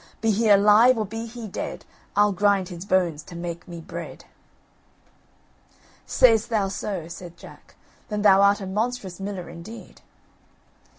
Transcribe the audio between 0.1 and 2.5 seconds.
Be he alive or be he dead, I'll